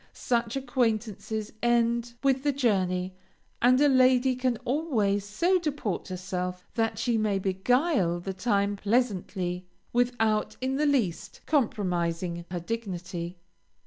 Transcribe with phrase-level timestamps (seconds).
[0.13, 3.13] Such acquaintances end with the journey,
[3.61, 9.67] and a lady can always so deport herself that she may beguile the time pleasantly,
[9.93, 13.37] without, in the least, compromising her dignity.